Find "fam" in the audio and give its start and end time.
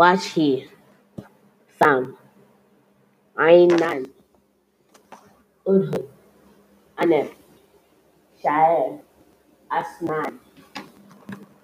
1.78-2.16